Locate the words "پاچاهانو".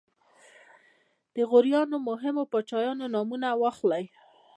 2.51-3.05